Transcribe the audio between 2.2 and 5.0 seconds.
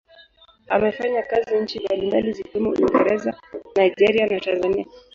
zikiwemo Uingereza, Nigeria na Tanzania.